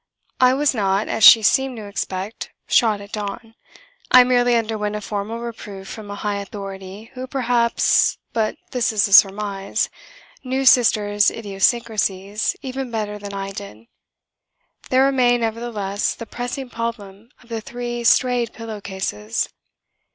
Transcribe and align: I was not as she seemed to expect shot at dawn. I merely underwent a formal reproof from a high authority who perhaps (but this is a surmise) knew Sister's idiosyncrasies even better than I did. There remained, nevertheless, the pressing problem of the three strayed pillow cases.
I 0.39 0.55
was 0.55 0.73
not 0.73 1.07
as 1.07 1.23
she 1.23 1.43
seemed 1.43 1.77
to 1.77 1.85
expect 1.85 2.49
shot 2.67 3.01
at 3.01 3.11
dawn. 3.11 3.53
I 4.09 4.23
merely 4.23 4.55
underwent 4.55 4.95
a 4.95 4.99
formal 5.01 5.37
reproof 5.37 5.87
from 5.87 6.09
a 6.09 6.15
high 6.15 6.37
authority 6.37 7.11
who 7.13 7.27
perhaps 7.27 8.17
(but 8.33 8.55
this 8.71 8.91
is 8.91 9.07
a 9.07 9.13
surmise) 9.13 9.89
knew 10.43 10.65
Sister's 10.65 11.29
idiosyncrasies 11.29 12.55
even 12.63 12.89
better 12.89 13.19
than 13.19 13.35
I 13.35 13.51
did. 13.51 13.85
There 14.89 15.05
remained, 15.05 15.41
nevertheless, 15.41 16.15
the 16.15 16.25
pressing 16.25 16.71
problem 16.71 17.29
of 17.43 17.49
the 17.49 17.61
three 17.61 18.03
strayed 18.03 18.53
pillow 18.53 18.81
cases. 18.81 19.49